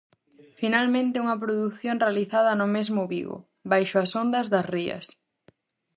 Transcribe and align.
Finalmente, 0.59 1.21
unha 1.25 1.39
produción 1.43 1.95
realizada 2.05 2.51
no 2.59 2.67
mesmo 2.75 3.01
Vigo, 3.11 3.37
"Baixo 3.71 3.95
as 4.03 4.11
ondas 4.23 4.47
das 4.53 4.65
Rías". 4.73 5.05